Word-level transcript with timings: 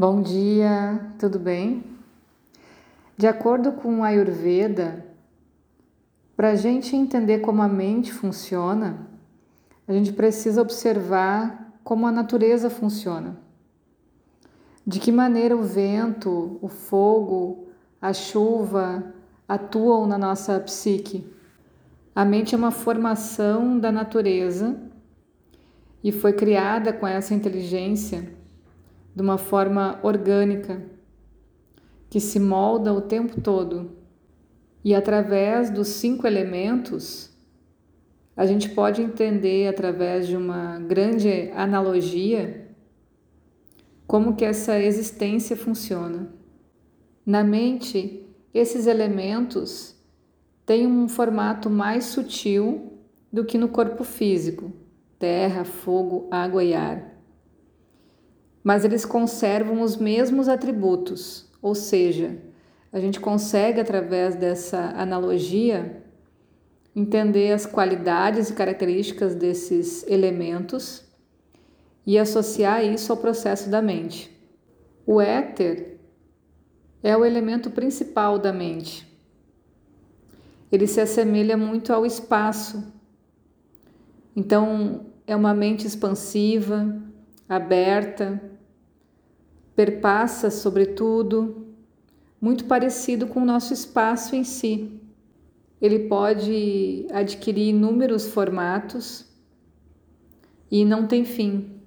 Bom 0.00 0.22
dia, 0.22 1.10
tudo 1.18 1.40
bem? 1.40 1.82
De 3.16 3.26
acordo 3.26 3.72
com 3.72 4.04
a 4.04 4.06
Ayurveda, 4.06 5.04
para 6.36 6.50
a 6.50 6.54
gente 6.54 6.94
entender 6.94 7.40
como 7.40 7.62
a 7.62 7.66
mente 7.66 8.12
funciona, 8.12 9.08
a 9.88 9.92
gente 9.92 10.12
precisa 10.12 10.62
observar 10.62 11.80
como 11.82 12.06
a 12.06 12.12
natureza 12.12 12.70
funciona. 12.70 13.40
De 14.86 15.00
que 15.00 15.10
maneira 15.10 15.56
o 15.56 15.64
vento, 15.64 16.60
o 16.62 16.68
fogo, 16.68 17.66
a 18.00 18.12
chuva 18.12 19.12
atuam 19.48 20.06
na 20.06 20.16
nossa 20.16 20.60
psique. 20.60 21.26
A 22.14 22.24
mente 22.24 22.54
é 22.54 22.58
uma 22.58 22.70
formação 22.70 23.76
da 23.80 23.90
natureza 23.90 24.80
e 26.04 26.12
foi 26.12 26.34
criada 26.34 26.92
com 26.92 27.04
essa 27.04 27.34
inteligência 27.34 28.37
de 29.18 29.22
uma 29.22 29.36
forma 29.36 29.98
orgânica 30.04 30.80
que 32.08 32.20
se 32.20 32.38
molda 32.38 32.94
o 32.94 33.00
tempo 33.00 33.40
todo. 33.40 33.90
E 34.84 34.94
através 34.94 35.70
dos 35.70 35.88
cinco 35.88 36.24
elementos, 36.24 37.36
a 38.36 38.46
gente 38.46 38.68
pode 38.68 39.02
entender 39.02 39.66
através 39.66 40.28
de 40.28 40.36
uma 40.36 40.78
grande 40.78 41.50
analogia 41.50 42.68
como 44.06 44.36
que 44.36 44.44
essa 44.44 44.78
existência 44.78 45.56
funciona. 45.56 46.32
Na 47.26 47.42
mente, 47.42 48.24
esses 48.54 48.86
elementos 48.86 50.00
têm 50.64 50.86
um 50.86 51.08
formato 51.08 51.68
mais 51.68 52.04
sutil 52.04 53.00
do 53.32 53.44
que 53.44 53.58
no 53.58 53.68
corpo 53.68 54.04
físico, 54.04 54.72
terra, 55.18 55.64
fogo, 55.64 56.28
água 56.30 56.62
e 56.62 56.72
ar 56.72 57.17
mas 58.62 58.84
eles 58.84 59.04
conservam 59.04 59.80
os 59.82 59.96
mesmos 59.96 60.48
atributos, 60.48 61.48
ou 61.62 61.74
seja, 61.74 62.36
a 62.92 62.98
gente 62.98 63.20
consegue, 63.20 63.80
através 63.80 64.34
dessa 64.34 64.94
analogia, 64.96 66.02
entender 66.94 67.52
as 67.52 67.66
qualidades 67.66 68.50
e 68.50 68.54
características 68.54 69.34
desses 69.34 70.06
elementos 70.08 71.04
e 72.06 72.18
associar 72.18 72.84
isso 72.84 73.12
ao 73.12 73.18
processo 73.18 73.68
da 73.68 73.82
mente. 73.82 74.34
O 75.06 75.20
éter 75.20 75.98
é 77.02 77.16
o 77.16 77.24
elemento 77.24 77.70
principal 77.70 78.38
da 78.38 78.52
mente. 78.52 79.06
Ele 80.72 80.86
se 80.86 81.00
assemelha 81.00 81.56
muito 81.56 81.92
ao 81.92 82.04
espaço. 82.04 82.92
Então, 84.34 85.06
é 85.26 85.36
uma 85.36 85.54
mente 85.54 85.86
expansiva, 85.86 87.00
aberta, 87.48 88.40
perpassa, 89.74 90.50
sobretudo, 90.50 91.68
muito 92.40 92.64
parecido 92.66 93.26
com 93.26 93.40
o 93.40 93.44
nosso 93.44 93.72
espaço 93.72 94.36
em 94.36 94.44
si. 94.44 95.00
Ele 95.80 96.08
pode 96.08 97.06
adquirir 97.12 97.68
inúmeros 97.68 98.26
formatos 98.26 99.26
e 100.70 100.84
não 100.84 101.06
tem 101.06 101.24
fim. 101.24 101.80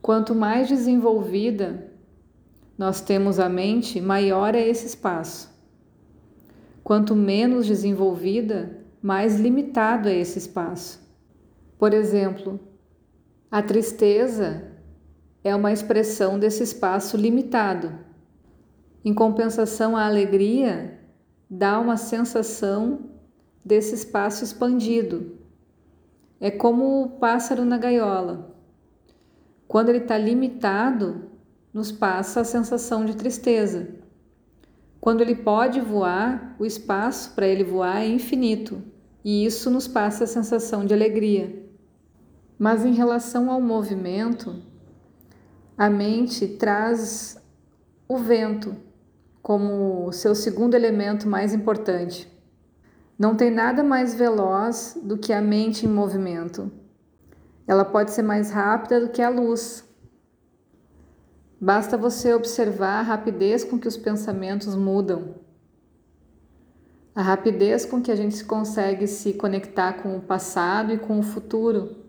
Quanto 0.00 0.34
mais 0.34 0.68
desenvolvida 0.68 1.92
nós 2.76 3.00
temos 3.00 3.38
a 3.38 3.48
mente, 3.48 4.00
maior 4.00 4.54
é 4.54 4.66
esse 4.66 4.86
espaço. 4.86 5.54
Quanto 6.82 7.14
menos 7.14 7.66
desenvolvida, 7.66 8.84
mais 9.00 9.38
limitado 9.38 10.08
é 10.08 10.16
esse 10.18 10.38
espaço. 10.38 11.00
Por 11.78 11.94
exemplo, 11.94 12.58
a 13.50 13.62
tristeza 13.62 14.73
é 15.44 15.54
uma 15.54 15.72
expressão 15.72 16.38
desse 16.38 16.62
espaço 16.62 17.16
limitado. 17.18 17.92
Em 19.04 19.12
compensação, 19.12 19.94
a 19.94 20.06
alegria 20.06 20.98
dá 21.48 21.78
uma 21.78 21.98
sensação 21.98 23.10
desse 23.62 23.94
espaço 23.94 24.42
expandido. 24.42 25.38
É 26.40 26.50
como 26.50 27.02
o 27.02 27.10
pássaro 27.10 27.64
na 27.64 27.76
gaiola. 27.76 28.56
Quando 29.68 29.90
ele 29.90 29.98
está 29.98 30.16
limitado, 30.16 31.30
nos 31.72 31.92
passa 31.92 32.40
a 32.40 32.44
sensação 32.44 33.04
de 33.04 33.14
tristeza. 33.14 33.88
Quando 35.00 35.20
ele 35.20 35.34
pode 35.34 35.80
voar, 35.80 36.56
o 36.58 36.64
espaço 36.64 37.34
para 37.34 37.46
ele 37.46 37.62
voar 37.62 38.00
é 38.00 38.08
infinito 38.08 38.82
e 39.22 39.44
isso 39.44 39.70
nos 39.70 39.86
passa 39.86 40.24
a 40.24 40.26
sensação 40.26 40.86
de 40.86 40.94
alegria. 40.94 41.62
Mas 42.58 42.84
em 42.84 42.94
relação 42.94 43.50
ao 43.50 43.60
movimento, 43.60 44.62
a 45.76 45.90
mente 45.90 46.46
traz 46.46 47.36
o 48.08 48.16
vento 48.18 48.76
como 49.42 50.12
seu 50.12 50.34
segundo 50.34 50.74
elemento 50.74 51.28
mais 51.28 51.52
importante. 51.52 52.32
Não 53.18 53.34
tem 53.34 53.50
nada 53.50 53.82
mais 53.82 54.14
veloz 54.14 54.98
do 55.02 55.18
que 55.18 55.32
a 55.32 55.42
mente 55.42 55.86
em 55.86 55.88
movimento. 55.88 56.70
Ela 57.66 57.84
pode 57.84 58.12
ser 58.12 58.22
mais 58.22 58.50
rápida 58.50 59.00
do 59.00 59.08
que 59.08 59.22
a 59.22 59.28
luz. 59.28 59.84
Basta 61.60 61.96
você 61.96 62.34
observar 62.34 63.00
a 63.00 63.02
rapidez 63.02 63.64
com 63.64 63.78
que 63.78 63.88
os 63.88 63.96
pensamentos 63.96 64.74
mudam, 64.74 65.36
a 67.14 67.22
rapidez 67.22 67.86
com 67.86 68.02
que 68.02 68.10
a 68.10 68.16
gente 68.16 68.44
consegue 68.44 69.06
se 69.06 69.32
conectar 69.34 69.94
com 69.94 70.16
o 70.16 70.20
passado 70.20 70.92
e 70.92 70.98
com 70.98 71.18
o 71.18 71.22
futuro. 71.22 72.03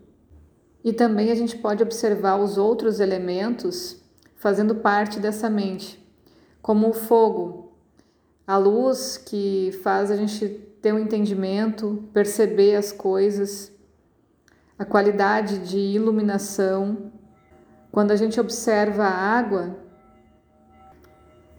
E 0.86 0.92
também 0.92 1.32
a 1.32 1.34
gente 1.34 1.58
pode 1.58 1.82
observar 1.82 2.36
os 2.36 2.56
outros 2.56 3.00
elementos 3.00 4.00
fazendo 4.36 4.76
parte 4.76 5.18
dessa 5.18 5.50
mente, 5.50 6.00
como 6.62 6.90
o 6.90 6.92
fogo, 6.92 7.72
a 8.46 8.56
luz 8.56 9.18
que 9.18 9.76
faz 9.82 10.12
a 10.12 10.16
gente 10.16 10.48
ter 10.80 10.94
um 10.94 10.98
entendimento, 11.00 12.04
perceber 12.12 12.76
as 12.76 12.92
coisas, 12.92 13.72
a 14.78 14.84
qualidade 14.84 15.58
de 15.58 15.76
iluminação. 15.76 17.10
Quando 17.90 18.12
a 18.12 18.16
gente 18.16 18.38
observa 18.38 19.06
a 19.06 19.10
água, 19.10 19.76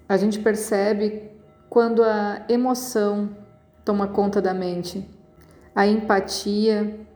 a 0.08 0.16
gente 0.16 0.40
percebe 0.40 1.32
quando 1.70 2.02
a 2.02 2.46
emoção 2.48 3.36
toma 3.84 4.08
conta 4.08 4.42
da 4.42 4.54
mente, 4.54 5.06
a 5.76 5.86
empatia, 5.86 7.07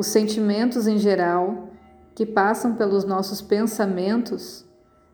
os 0.00 0.06
sentimentos 0.06 0.86
em 0.86 0.96
geral 0.96 1.68
que 2.14 2.24
passam 2.24 2.74
pelos 2.74 3.04
nossos 3.04 3.42
pensamentos 3.42 4.64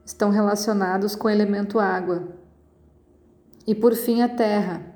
estão 0.04 0.30
relacionados 0.30 1.16
com 1.16 1.26
o 1.26 1.30
elemento 1.30 1.80
água. 1.80 2.28
E 3.66 3.74
por 3.74 3.96
fim, 3.96 4.22
a 4.22 4.28
terra. 4.28 4.94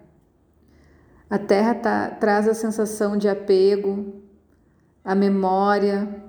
A 1.29 1.41
terra 1.41 1.75
tá, 1.75 2.09
traz 2.09 2.47
a 2.47 2.55
sensação 2.55 3.17
de 3.17 3.29
apego, 3.29 4.23
a 5.05 5.13
memória, 5.13 6.23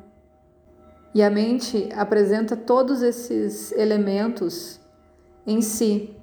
e 1.13 1.21
a 1.21 1.29
mente 1.29 1.87
apresenta 1.95 2.57
todos 2.57 3.03
esses 3.03 3.71
elementos 3.73 4.81
em 5.45 5.61
si, 5.61 6.17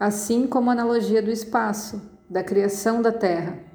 assim 0.00 0.48
como 0.48 0.68
a 0.68 0.72
analogia 0.72 1.22
do 1.22 1.30
espaço, 1.30 2.02
da 2.28 2.42
criação 2.42 3.00
da 3.00 3.12
terra. 3.12 3.71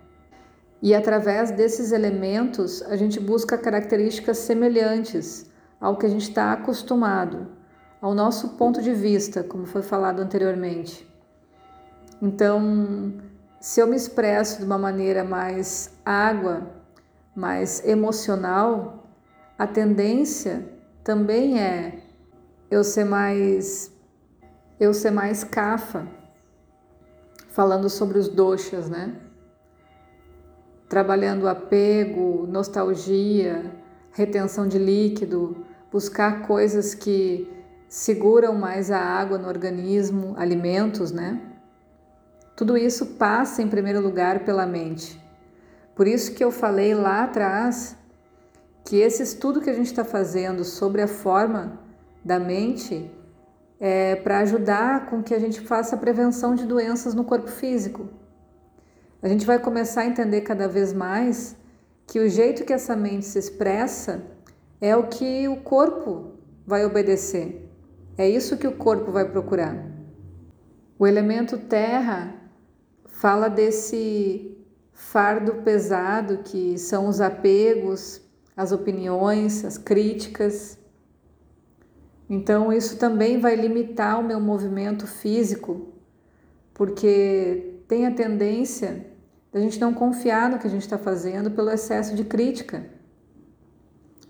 E 0.82 0.94
através 0.94 1.52
desses 1.52 1.92
elementos 1.92 2.82
a 2.84 2.96
gente 2.96 3.20
busca 3.20 3.58
características 3.58 4.38
semelhantes 4.38 5.50
ao 5.80 5.98
que 5.98 6.06
a 6.06 6.10
gente 6.10 6.30
está 6.30 6.54
acostumado, 6.54 7.48
ao 8.02 8.14
nosso 8.14 8.50
ponto 8.50 8.82
de 8.82 8.94
vista, 8.94 9.44
como 9.44 9.66
foi 9.66 9.82
falado 9.82 10.20
anteriormente. 10.20 11.08
Então, 12.22 13.14
se 13.60 13.80
eu 13.80 13.88
me 13.88 13.96
expresso 13.96 14.60
de 14.60 14.66
uma 14.66 14.78
maneira 14.78 15.24
mais 15.24 15.92
água, 16.06 16.68
mais 17.36 17.86
emocional, 17.86 19.08
a 19.58 19.66
tendência 19.66 20.68
também 21.04 21.60
é 21.60 22.00
eu 22.70 22.84
ser 22.84 23.06
mais 23.06 23.92
eu 24.80 24.94
ser 24.94 25.10
mais 25.10 25.44
cafa, 25.44 26.08
falando 27.50 27.90
sobre 27.90 28.20
os 28.20 28.28
doshas, 28.28 28.88
né? 28.90 29.16
Trabalhando 30.88 31.48
apego, 31.48 32.46
nostalgia, 32.48 33.72
retenção 34.12 34.68
de 34.68 34.80
líquido, 34.80 35.66
buscar 35.92 36.48
coisas 36.48 36.94
que 36.94 37.52
seguram 37.88 38.56
mais 38.56 38.92
a 38.92 39.00
água 39.00 39.38
no 39.38 39.48
organismo, 39.48 40.34
alimentos, 40.38 41.12
né? 41.12 41.42
Tudo 42.56 42.78
isso 42.78 43.06
passa 43.06 43.62
em 43.62 43.68
primeiro 43.68 44.02
lugar 44.02 44.40
pela 44.40 44.66
mente. 44.66 45.22
Por 45.96 46.08
isso 46.08 46.34
que 46.34 46.44
eu 46.44 46.52
falei 46.52 46.94
lá 46.94 47.24
atrás 47.24 47.96
que 48.84 48.98
esse 48.98 49.22
estudo 49.22 49.62
que 49.62 49.70
a 49.70 49.74
gente 49.74 49.88
está 49.88 50.04
fazendo 50.04 50.64
sobre 50.64 51.02
a 51.02 51.08
forma 51.08 51.80
da 52.24 52.40
mente 52.40 53.12
é 53.80 54.16
para 54.16 54.40
ajudar 54.40 55.08
com 55.08 55.22
que 55.22 55.34
a 55.34 55.40
gente 55.40 55.62
faça 55.62 55.96
a 55.96 56.00
prevenção 56.00 56.56
de 56.56 56.66
doenças 56.66 57.14
no 57.14 57.24
corpo 57.24 57.50
físico. 57.50 58.10
A 59.22 59.28
gente 59.28 59.46
vai 59.46 59.58
começar 59.58 60.02
a 60.02 60.06
entender 60.06 60.42
cada 60.42 60.68
vez 60.68 60.94
mais 60.94 61.56
que 62.06 62.20
o 62.20 62.30
jeito 62.30 62.64
que 62.64 62.72
essa 62.72 62.96
mente 62.96 63.26
se 63.26 63.40
expressa 63.40 64.24
é 64.80 64.96
o 64.96 65.08
que 65.08 65.48
o 65.48 65.58
corpo 65.58 66.34
vai 66.66 66.86
obedecer. 66.86 67.68
É 68.18 68.30
isso 68.30 68.58
que 68.58 68.68
o 68.68 68.76
corpo 68.76 69.12
vai 69.12 69.30
procurar. 69.30 69.76
O 71.00 71.08
elemento 71.08 71.58
terra 71.58 72.36
fala 73.06 73.50
desse 73.50 74.56
fardo 74.94 75.56
pesado 75.64 76.40
que 76.44 76.78
são 76.78 77.08
os 77.08 77.20
apegos, 77.20 78.22
as 78.56 78.72
opiniões, 78.72 79.66
as 79.66 79.78
críticas. 79.78 80.78
Então, 82.30 82.72
isso 82.72 82.98
também 82.98 83.40
vai 83.40 83.56
limitar 83.56 84.20
o 84.20 84.24
meu 84.24 84.40
movimento 84.40 85.08
físico, 85.08 85.94
porque 86.74 87.77
tem 87.88 88.06
a 88.06 88.12
tendência 88.12 89.06
da 89.52 89.60
gente 89.60 89.80
não 89.80 89.94
confiar 89.94 90.50
no 90.50 90.60
que 90.60 90.68
a 90.68 90.70
gente 90.70 90.82
está 90.82 90.98
fazendo 90.98 91.50
pelo 91.50 91.70
excesso 91.70 92.16
de 92.16 92.24
crítica, 92.24 92.86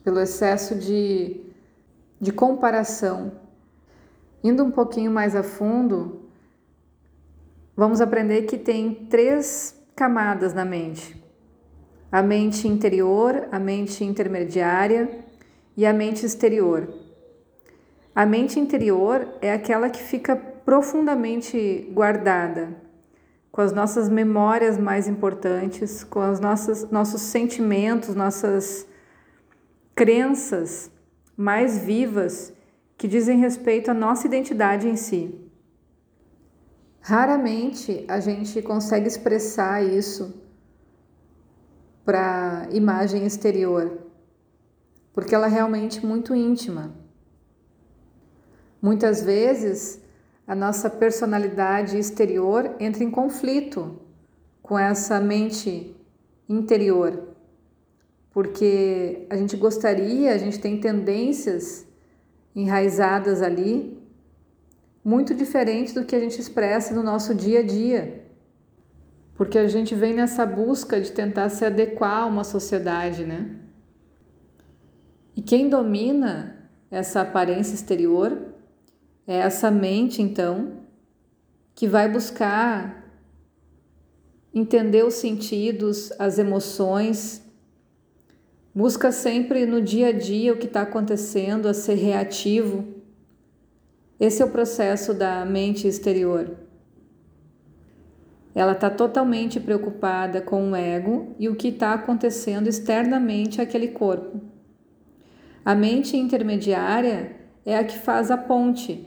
pelo 0.04 0.20
excesso 0.20 0.76
de, 0.76 1.42
de 2.22 2.32
comparação. 2.32 3.32
Indo 4.44 4.64
um 4.64 4.72
pouquinho 4.72 5.12
mais 5.12 5.36
a 5.36 5.44
fundo, 5.44 6.30
vamos 7.76 8.00
aprender 8.00 8.44
que 8.44 8.58
tem 8.58 8.94
três 9.10 9.76
camadas 9.96 10.54
na 10.54 10.64
mente: 10.64 11.22
a 12.12 12.22
mente 12.22 12.68
interior, 12.68 13.48
a 13.52 13.60
mente 13.60 14.04
intermediária 14.04 15.26
e 15.76 15.86
a 15.86 15.92
mente 15.92 16.26
exterior. 16.26 16.88
A 18.16 18.26
mente 18.26 18.60
interior 18.60 19.28
é 19.42 19.52
aquela 19.52 19.90
que 19.90 20.02
fica 20.02 20.36
profundamente 20.36 21.90
guardada, 21.94 22.87
com 23.58 23.62
as 23.64 23.74
nossas 23.74 24.08
memórias 24.08 24.78
mais 24.78 25.08
importantes, 25.08 26.04
com 26.04 26.20
os 26.32 26.40
nossos, 26.40 27.22
sentimentos, 27.22 28.14
nossas 28.14 28.86
crenças 29.96 30.92
mais 31.36 31.80
vivas 31.80 32.54
que 32.96 33.08
dizem 33.08 33.40
respeito 33.40 33.90
à 33.90 33.96
nossa 33.96 34.28
identidade 34.28 34.88
em 34.88 34.96
si. 34.96 35.34
Raramente 37.02 38.06
a 38.08 38.20
gente 38.20 38.62
consegue 38.62 39.08
expressar 39.08 39.84
isso 39.84 40.36
para 42.06 42.68
imagem 42.72 43.26
exterior, 43.26 44.04
porque 45.16 45.34
ela 45.34 45.48
é 45.48 45.50
realmente 45.50 46.06
muito 46.06 46.36
íntima. 46.36 46.94
Muitas 48.80 49.24
vezes 49.24 50.00
a 50.48 50.56
nossa 50.56 50.90
personalidade 50.90 52.00
exterior 52.00 52.74
entra 52.80 53.04
em 53.04 53.12
conflito 53.12 54.00
com 54.62 54.80
essa 54.80 55.20
mente 55.20 55.94
interior, 56.48 57.36
porque 58.32 59.28
a 59.30 59.36
gente 59.36 59.58
gostaria, 59.58 60.34
a 60.34 60.38
gente 60.38 60.58
tem 60.60 60.80
tendências 60.80 61.86
enraizadas 62.56 63.42
ali 63.42 64.02
muito 65.04 65.36
diferente 65.36 65.94
do 65.94 66.06
que 66.06 66.16
a 66.16 66.20
gente 66.20 66.40
expressa 66.40 66.94
no 66.94 67.04
nosso 67.04 67.36
dia 67.36 67.60
a 67.60 67.64
dia. 67.64 68.26
Porque 69.36 69.58
a 69.58 69.68
gente 69.68 69.94
vem 69.94 70.14
nessa 70.14 70.46
busca 70.46 71.00
de 71.00 71.12
tentar 71.12 71.50
se 71.50 71.64
adequar 71.64 72.24
a 72.24 72.26
uma 72.26 72.44
sociedade, 72.44 73.24
né? 73.24 73.56
E 75.36 75.42
quem 75.42 75.70
domina 75.70 76.70
essa 76.90 77.22
aparência 77.22 77.76
exterior 77.76 78.57
é 79.28 79.36
essa 79.36 79.70
mente, 79.70 80.22
então, 80.22 80.80
que 81.76 81.88
vai 81.88 82.10
buscar 82.10 83.06
entender 84.54 85.04
os 85.06 85.16
sentidos, 85.16 86.12
as 86.18 86.40
emoções, 86.40 87.44
busca 88.74 89.12
sempre 89.12 89.66
no 89.66 89.82
dia 89.82 90.08
a 90.08 90.12
dia 90.12 90.54
o 90.54 90.58
que 90.58 90.66
está 90.66 90.82
acontecendo, 90.82 91.68
a 91.68 91.74
ser 91.74 91.96
reativo 91.96 92.98
esse 94.20 94.42
é 94.42 94.46
o 94.46 94.50
processo 94.50 95.14
da 95.14 95.46
mente 95.46 95.88
exterior. 95.88 96.58
Ela 98.56 98.72
está 98.72 98.90
totalmente 98.90 99.60
preocupada 99.60 100.42
com 100.42 100.72
o 100.72 100.76
ego 100.76 101.36
e 101.38 101.48
o 101.48 101.56
que 101.56 101.68
está 101.68 101.94
acontecendo 101.94 102.68
externamente 102.68 103.62
àquele 103.62 103.90
corpo. 103.90 104.42
A 105.64 105.76
mente 105.76 106.18
intermediária 106.18 107.36
é 107.64 107.78
a 107.78 107.84
que 107.84 108.00
faz 108.00 108.32
a 108.32 108.38
ponte 108.38 109.06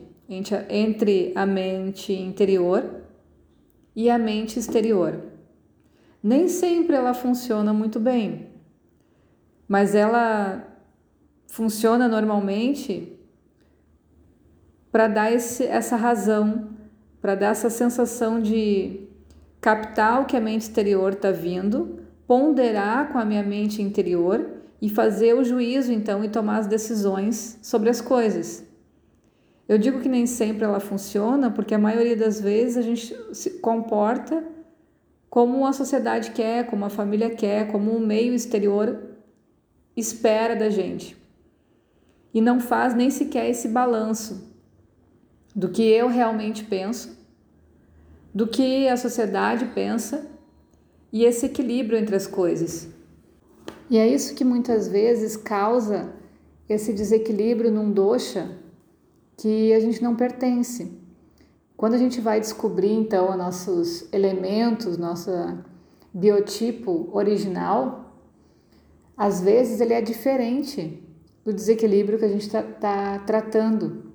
entre 0.69 1.33
a 1.35 1.45
mente 1.45 2.13
interior 2.13 3.01
e 3.95 4.09
a 4.09 4.17
mente 4.17 4.57
exterior. 4.57 5.19
Nem 6.23 6.47
sempre 6.47 6.95
ela 6.95 7.13
funciona 7.13 7.73
muito 7.73 7.99
bem, 7.99 8.49
mas 9.67 9.95
ela 9.95 10.67
funciona 11.47 12.07
normalmente 12.07 13.19
para 14.91 15.07
dar 15.07 15.31
esse, 15.31 15.65
essa 15.65 15.95
razão, 15.95 16.69
para 17.21 17.35
dar 17.35 17.47
essa 17.47 17.69
sensação 17.69 18.41
de 18.41 19.07
captar 19.59 20.21
o 20.21 20.25
que 20.25 20.37
a 20.37 20.41
mente 20.41 20.63
exterior 20.63 21.13
está 21.13 21.31
vindo, 21.31 21.99
ponderar 22.25 23.11
com 23.11 23.17
a 23.17 23.25
minha 23.25 23.43
mente 23.43 23.81
interior 23.81 24.49
e 24.81 24.89
fazer 24.89 25.33
o 25.33 25.43
juízo 25.43 25.91
então 25.91 26.23
e 26.23 26.29
tomar 26.29 26.57
as 26.57 26.67
decisões 26.67 27.59
sobre 27.61 27.89
as 27.89 28.01
coisas. 28.01 28.70
Eu 29.71 29.77
digo 29.77 30.01
que 30.01 30.09
nem 30.09 30.25
sempre 30.25 30.65
ela 30.65 30.81
funciona, 30.81 31.49
porque 31.49 31.73
a 31.73 31.79
maioria 31.79 32.17
das 32.17 32.41
vezes 32.41 32.75
a 32.75 32.81
gente 32.81 33.15
se 33.33 33.51
comporta 33.61 34.43
como 35.29 35.65
a 35.65 35.71
sociedade 35.71 36.31
quer, 36.31 36.67
como 36.67 36.83
a 36.83 36.89
família 36.89 37.29
quer, 37.29 37.71
como 37.71 37.91
o 37.91 38.05
meio 38.05 38.33
exterior 38.33 39.01
espera 39.95 40.57
da 40.57 40.69
gente. 40.69 41.15
E 42.33 42.41
não 42.41 42.59
faz 42.59 42.93
nem 42.93 43.09
sequer 43.09 43.49
esse 43.49 43.69
balanço 43.69 44.53
do 45.55 45.69
que 45.69 45.83
eu 45.83 46.09
realmente 46.09 46.65
penso, 46.65 47.17
do 48.35 48.47
que 48.47 48.89
a 48.89 48.97
sociedade 48.97 49.71
pensa 49.73 50.29
e 51.13 51.23
esse 51.23 51.45
equilíbrio 51.45 51.97
entre 51.97 52.17
as 52.17 52.27
coisas. 52.27 52.89
E 53.89 53.97
é 53.97 54.05
isso 54.05 54.35
que 54.35 54.43
muitas 54.43 54.89
vezes 54.89 55.37
causa 55.37 56.11
esse 56.67 56.91
desequilíbrio 56.91 57.71
num 57.71 57.89
dosha 57.89 58.59
que 59.41 59.73
a 59.73 59.79
gente 59.79 60.03
não 60.03 60.15
pertence. 60.15 60.91
Quando 61.75 61.95
a 61.95 61.97
gente 61.97 62.21
vai 62.21 62.39
descobrir 62.39 62.93
então 62.93 63.35
nossos 63.35 64.07
elementos, 64.13 64.97
nosso 64.99 65.31
biotipo 66.13 67.09
original, 67.11 68.13
às 69.17 69.41
vezes 69.41 69.81
ele 69.81 69.93
é 69.93 70.01
diferente 70.01 71.03
do 71.43 71.51
desequilíbrio 71.51 72.19
que 72.19 72.25
a 72.25 72.29
gente 72.29 72.45
está 72.45 72.61
tá 72.61 73.19
tratando 73.25 74.11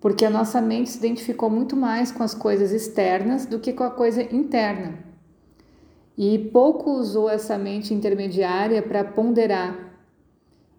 porque 0.00 0.24
a 0.24 0.30
nossa 0.30 0.60
mente 0.62 0.90
se 0.90 0.98
identificou 0.98 1.50
muito 1.50 1.76
mais 1.76 2.10
com 2.10 2.22
as 2.22 2.34
coisas 2.34 2.72
externas 2.72 3.44
do 3.44 3.58
que 3.58 3.72
com 3.72 3.84
a 3.84 3.90
coisa 3.90 4.22
interna. 4.34 4.98
E 6.16 6.38
pouco 6.38 6.92
usou 6.92 7.28
essa 7.28 7.58
mente 7.58 7.92
intermediária 7.92 8.82
para 8.82 9.04
ponderar 9.04 9.89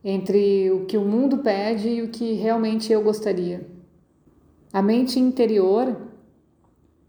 entre 0.03 0.71
o 0.71 0.85
que 0.85 0.97
o 0.97 1.05
mundo 1.05 1.39
pede 1.39 1.89
e 1.89 2.01
o 2.01 2.09
que 2.09 2.33
realmente 2.33 2.91
eu 2.91 3.03
gostaria. 3.03 3.67
A 4.73 4.81
mente 4.81 5.19
interior, 5.19 5.95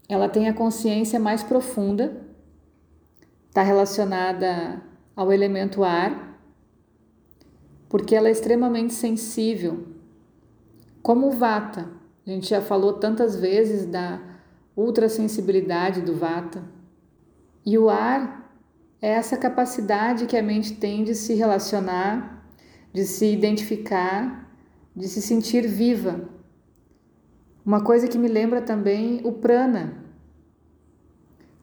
ela 0.07 0.29
tem 0.29 0.47
a 0.47 0.53
consciência 0.53 1.19
mais 1.19 1.41
profunda, 1.41 2.21
está 3.47 3.63
relacionada 3.63 4.81
ao 5.15 5.31
elemento 5.31 5.83
ar, 5.83 6.39
porque 7.87 8.15
ela 8.15 8.27
é 8.27 8.31
extremamente 8.31 8.93
sensível, 8.93 9.87
como 11.01 11.27
o 11.27 11.31
vata. 11.31 11.89
A 12.25 12.29
gente 12.29 12.49
já 12.49 12.61
falou 12.61 12.93
tantas 12.93 13.35
vezes 13.35 13.85
da 13.85 14.19
ultrassensibilidade 14.75 16.01
do 16.01 16.15
vata. 16.15 16.63
E 17.65 17.77
o 17.77 17.89
ar 17.89 18.51
é 19.01 19.09
essa 19.09 19.37
capacidade 19.37 20.25
que 20.25 20.35
a 20.35 20.43
mente 20.43 20.73
tem 20.75 21.03
de 21.03 21.13
se 21.13 21.33
relacionar, 21.33 22.42
de 22.93 23.05
se 23.05 23.25
identificar, 23.25 24.49
de 24.95 25.07
se 25.07 25.21
sentir 25.21 25.67
viva. 25.67 26.29
Uma 27.65 27.83
coisa 27.83 28.07
que 28.07 28.17
me 28.17 28.27
lembra 28.27 28.61
também 28.61 29.19
o 29.23 29.31
prana. 29.31 29.97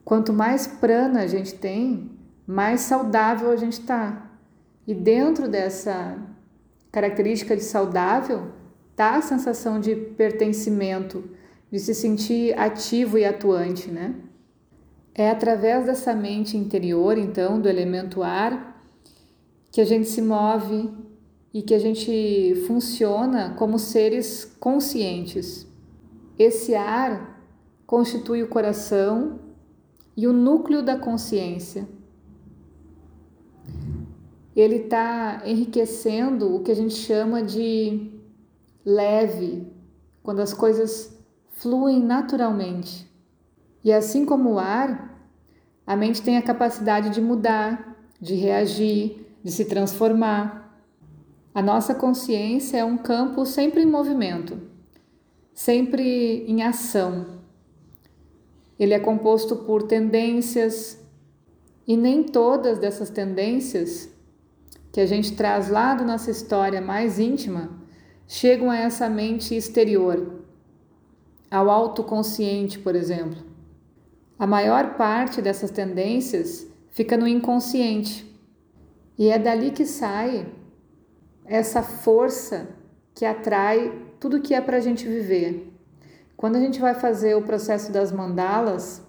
Quanto 0.03 0.33
mais 0.33 0.67
prana 0.67 1.21
a 1.21 1.27
gente 1.27 1.53
tem, 1.55 2.11
mais 2.45 2.81
saudável 2.81 3.49
a 3.49 3.55
gente 3.55 3.73
está. 3.73 4.29
E 4.85 4.93
dentro 4.93 5.47
dessa 5.47 6.17
característica 6.91 7.55
de 7.55 7.63
saudável, 7.63 8.51
tá 8.95 9.15
a 9.15 9.21
sensação 9.21 9.79
de 9.79 9.95
pertencimento, 9.95 11.23
de 11.71 11.79
se 11.79 11.95
sentir 11.95 12.57
ativo 12.59 13.17
e 13.17 13.23
atuante, 13.23 13.89
né? 13.89 14.15
É 15.13 15.29
através 15.29 15.85
dessa 15.85 16.13
mente 16.13 16.57
interior, 16.57 17.17
então, 17.17 17.61
do 17.61 17.69
elemento 17.69 18.21
ar, 18.21 18.83
que 19.71 19.79
a 19.79 19.85
gente 19.85 20.09
se 20.09 20.21
move 20.21 20.89
e 21.53 21.61
que 21.61 21.73
a 21.73 21.79
gente 21.79 22.55
funciona 22.67 23.53
como 23.57 23.77
seres 23.77 24.45
conscientes. 24.59 25.67
Esse 26.37 26.73
ar 26.75 27.43
constitui 27.85 28.41
o 28.41 28.47
coração 28.47 29.39
e 30.15 30.27
o 30.27 30.33
núcleo 30.33 30.81
da 30.81 30.97
consciência. 30.97 31.87
Ele 34.55 34.77
está 34.77 35.41
enriquecendo 35.45 36.55
o 36.55 36.61
que 36.61 36.71
a 36.71 36.75
gente 36.75 36.93
chama 36.93 37.41
de 37.41 38.11
leve, 38.85 39.67
quando 40.23 40.41
as 40.41 40.53
coisas 40.53 41.17
fluem 41.49 42.01
naturalmente. 42.01 43.09
E 43.83 43.91
assim 43.91 44.25
como 44.25 44.53
o 44.53 44.59
ar, 44.59 45.11
a 45.85 45.95
mente 45.95 46.21
tem 46.21 46.37
a 46.37 46.41
capacidade 46.41 47.09
de 47.09 47.21
mudar, 47.21 47.97
de 48.19 48.35
reagir, 48.35 49.25
de 49.43 49.51
se 49.51 49.65
transformar. 49.65 50.60
A 51.53 51.61
nossa 51.61 51.93
consciência 51.93 52.77
é 52.77 52.85
um 52.85 52.97
campo 52.97 53.45
sempre 53.45 53.81
em 53.81 53.85
movimento, 53.85 54.57
sempre 55.53 56.45
em 56.47 56.63
ação. 56.63 57.41
Ele 58.79 58.93
é 58.93 58.99
composto 58.99 59.57
por 59.57 59.83
tendências, 59.83 60.97
e 61.85 61.97
nem 61.97 62.23
todas 62.23 62.79
dessas 62.79 63.09
tendências 63.09 64.09
que 64.93 65.01
a 65.01 65.05
gente 65.05 65.35
traz 65.35 65.69
lá 65.69 65.93
da 65.93 66.05
nossa 66.05 66.31
história 66.31 66.79
mais 66.79 67.19
íntima 67.19 67.69
chegam 68.25 68.71
a 68.71 68.77
essa 68.77 69.09
mente 69.09 69.53
exterior, 69.53 70.45
ao 71.49 71.69
autoconsciente, 71.69 72.79
por 72.79 72.95
exemplo. 72.95 73.43
A 74.39 74.47
maior 74.47 74.95
parte 74.95 75.41
dessas 75.41 75.69
tendências 75.69 76.65
fica 76.91 77.17
no 77.17 77.27
inconsciente. 77.27 78.25
E 79.17 79.27
é 79.27 79.37
dali 79.37 79.71
que 79.71 79.85
sai 79.85 80.47
essa 81.51 81.83
força 81.83 82.69
que 83.13 83.25
atrai 83.25 83.91
tudo 84.21 84.39
que 84.39 84.53
é 84.53 84.61
para 84.61 84.77
a 84.77 84.79
gente 84.79 85.05
viver. 85.05 85.69
Quando 86.37 86.55
a 86.55 86.61
gente 86.61 86.79
vai 86.79 86.95
fazer 86.95 87.35
o 87.35 87.41
processo 87.41 87.91
das 87.91 88.09
mandalas, 88.09 89.01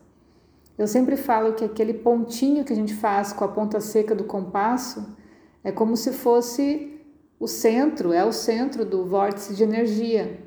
eu 0.77 0.89
sempre 0.89 1.17
falo 1.17 1.53
que 1.53 1.65
aquele 1.65 1.95
pontinho 1.95 2.65
que 2.65 2.73
a 2.73 2.77
gente 2.77 2.95
faz 2.95 3.33
com 3.33 3.45
a 3.45 3.49
ponta 3.49 3.81
seca 3.81 4.13
do 4.13 4.25
compasso 4.25 5.17
é 5.63 5.71
como 5.71 5.97
se 5.97 6.11
fosse 6.11 7.01
o 7.39 7.47
centro, 7.47 8.13
é 8.13 8.25
o 8.25 8.33
centro 8.33 8.85
do 8.85 9.07
vórtice 9.07 9.55
de 9.55 9.63
energia. 9.63 10.41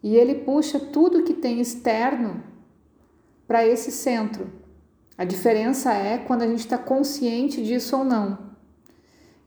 E 0.00 0.14
ele 0.14 0.36
puxa 0.36 0.78
tudo 0.78 1.24
que 1.24 1.34
tem 1.34 1.60
externo 1.60 2.44
para 3.44 3.66
esse 3.66 3.90
centro. 3.90 4.52
A 5.16 5.24
diferença 5.24 5.92
é 5.92 6.16
quando 6.16 6.42
a 6.42 6.46
gente 6.46 6.60
está 6.60 6.78
consciente 6.78 7.60
disso 7.64 7.96
ou 7.96 8.04
não. 8.04 8.47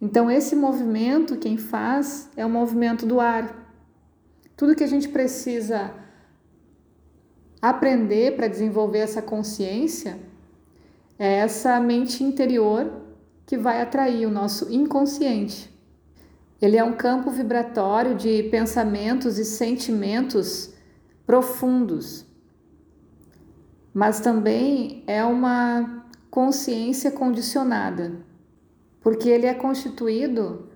Então, 0.02 0.32
esse 0.32 0.56
movimento, 0.56 1.38
quem 1.38 1.58
faz, 1.58 2.28
é 2.36 2.44
o 2.44 2.50
movimento 2.50 3.06
do 3.06 3.20
ar. 3.20 3.56
Tudo 4.58 4.76
que 4.76 4.84
a 4.84 4.88
gente 4.88 5.08
precisa 5.08 5.94
aprender 7.62 8.36
para 8.36 8.48
desenvolver 8.48 9.00
essa 9.00 9.22
consciência 9.22 10.18
é 11.20 11.36
essa 11.36 11.80
mente 11.80 12.24
interior 12.24 12.92
que 13.46 13.56
vai 13.56 13.80
atrair 13.80 14.26
o 14.26 14.32
nosso 14.32 14.74
inconsciente. 14.74 15.70
Ele 16.60 16.78
é 16.78 16.84
um 16.84 16.94
campo 16.94 17.30
vibratório 17.30 18.16
de 18.16 18.44
pensamentos 18.44 19.38
e 19.38 19.46
sentimentos 19.46 20.74
profundos, 21.26 22.26
mas 23.94 24.20
também 24.20 25.04
é 25.06 25.24
uma 25.24 26.06
consciência 26.30 27.12
condicionada, 27.12 28.14
porque 29.02 29.28
ele 29.28 29.46
é 29.46 29.54
constituído 29.54 30.70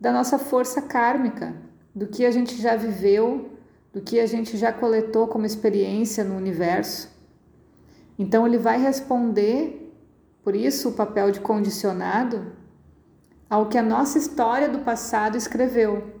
da 0.00 0.12
nossa 0.12 0.38
força 0.38 0.82
kármica, 0.82 1.54
do 1.94 2.06
que 2.06 2.24
a 2.26 2.30
gente 2.30 2.60
já 2.60 2.74
viveu 2.74 3.52
do 3.92 4.00
que 4.00 4.18
a 4.18 4.26
gente 4.26 4.56
já 4.56 4.72
coletou 4.72 5.28
como 5.28 5.44
experiência 5.44 6.24
no 6.24 6.36
universo. 6.36 7.10
Então 8.18 8.46
ele 8.46 8.56
vai 8.56 8.80
responder, 8.80 9.92
por 10.42 10.56
isso 10.56 10.88
o 10.88 10.92
papel 10.92 11.30
de 11.30 11.40
condicionado, 11.40 12.52
ao 13.50 13.68
que 13.68 13.76
a 13.76 13.82
nossa 13.82 14.16
história 14.16 14.68
do 14.68 14.78
passado 14.78 15.36
escreveu. 15.36 16.20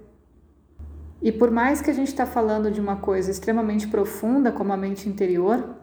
E 1.22 1.32
por 1.32 1.50
mais 1.50 1.80
que 1.80 1.90
a 1.90 1.94
gente 1.94 2.08
está 2.08 2.26
falando 2.26 2.70
de 2.70 2.80
uma 2.80 2.96
coisa 2.96 3.30
extremamente 3.30 3.88
profunda, 3.88 4.52
como 4.52 4.72
a 4.72 4.76
mente 4.76 5.08
interior, 5.08 5.76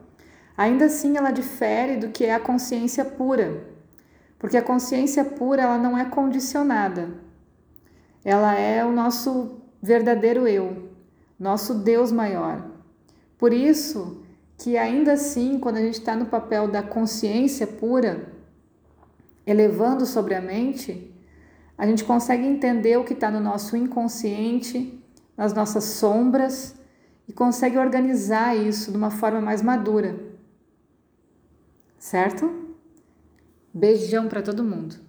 ainda 0.56 0.86
assim 0.86 1.18
ela 1.18 1.32
difere 1.32 1.98
do 1.98 2.10
que 2.10 2.26
é 2.26 2.36
a 2.36 2.40
consciência 2.40 3.04
pura. 3.04 3.64
Porque 4.40 4.56
a 4.56 4.64
consciência 4.64 5.24
pura 5.26 5.64
ela 5.64 5.78
não 5.78 5.98
é 5.98 6.06
condicionada. 6.06 7.10
Ela 8.24 8.56
é 8.56 8.84
o 8.86 8.92
nosso 8.92 9.62
verdadeiro 9.82 10.48
eu, 10.48 10.90
nosso 11.38 11.76
Deus 11.76 12.12
maior. 12.12 12.66
Por 13.38 13.54
isso 13.54 14.24
que 14.58 14.78
ainda 14.78 15.14
assim, 15.14 15.60
quando 15.60 15.78
a 15.78 15.82
gente 15.82 16.00
está 16.00 16.16
no 16.16 16.26
papel 16.26 16.68
da 16.68 16.82
consciência 16.82 17.68
pura, 17.68 18.34
elevando 19.46 20.06
sobre 20.06 20.36
a 20.36 20.42
mente, 20.42 21.14
a 21.78 21.86
gente 21.86 22.04
consegue 22.04 22.46
entender 22.46 22.98
o 22.98 23.04
que 23.04 23.14
está 23.14 23.32
no 23.32 23.40
nosso 23.40 23.76
inconsciente, 23.78 25.02
nas 25.36 25.54
nossas 25.54 25.86
sombras 25.86 26.76
e 27.28 27.32
consegue 27.32 27.78
organizar 27.78 28.56
isso 28.56 28.92
de 28.92 28.98
uma 28.98 29.10
forma 29.10 29.40
mais 29.40 29.62
madura. 29.62 30.20
Certo? 31.98 32.69
Beijão 33.74 34.28
para 34.28 34.42
todo 34.42 34.64
mundo. 34.64 35.09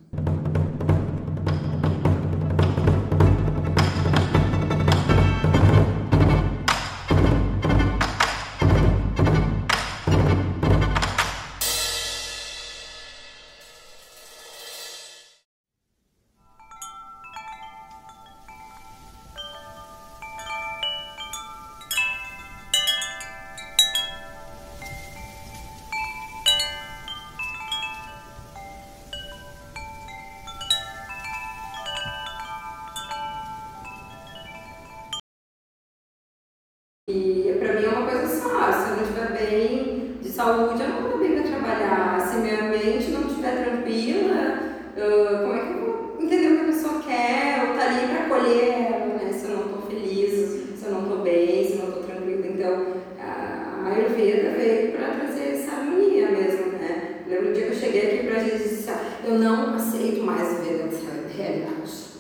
E 37.13 37.57
para 37.59 37.73
mim 37.75 37.85
é 37.85 37.89
uma 37.89 38.09
coisa 38.09 38.29
só, 38.29 38.73
se 38.73 38.91
eu 38.91 38.97
não 38.97 39.03
estiver 39.03 39.33
bem 39.37 40.17
de 40.23 40.29
saúde, 40.29 40.81
eu 40.81 40.89
não 40.89 41.09
vou 41.09 41.19
bem 41.19 41.33
para 41.33 41.51
trabalhar. 41.51 42.21
Se 42.21 42.37
minha 42.37 42.63
mente 42.63 43.11
não 43.11 43.27
estiver 43.27 43.65
tranquila, 43.65 44.59
como 44.95 45.55
é 45.55 45.59
que 45.59 45.73
eu 45.73 45.81
vou 45.81 46.17
entender 46.21 46.53
o 46.53 46.57
que 46.57 46.63
a 46.63 46.73
pessoa 46.73 47.03
quer? 47.03 47.67
Eu 47.67 47.77
tá 47.77 47.87
ali 47.87 48.07
para 48.07 48.27
acolher 48.27 48.69
ela, 48.69 49.07
né? 49.07 49.33
Se 49.33 49.45
eu 49.47 49.57
não 49.57 49.65
estou 49.67 49.83
feliz, 49.91 50.79
se 50.79 50.87
eu 50.87 50.93
não 50.93 51.03
estou 51.03 51.19
bem, 51.19 51.67
se 51.67 51.73
eu 51.73 51.79
não 51.79 51.89
estou 51.89 52.03
tranquila. 52.05 52.47
Então, 52.47 52.87
a 53.19 53.93
Ayurveda 53.93 54.51
veio 54.51 54.93
para 54.93 55.15
trazer 55.15 55.55
essa 55.55 55.73
harmonia 55.73 56.31
mesmo, 56.31 56.67
né? 56.79 57.23
Lembro 57.27 57.47
do 57.49 57.53
dia 57.55 57.67
que 57.67 57.73
eu 57.73 57.77
cheguei 57.77 58.03
aqui 58.07 58.27
para 58.29 58.37
a 58.37 58.45
gente 58.45 58.55
e 58.55 58.59
disse, 58.59 58.91
assim, 58.91 59.01
ah, 59.01 59.27
eu 59.27 59.39
não 59.39 59.75
aceito 59.75 60.23
mais 60.23 60.61
viver 60.61 60.85
nessa 60.85 61.11
realidade. 61.37 62.11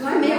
Não 0.00 0.08
é 0.08 0.18
mesmo? 0.18 0.33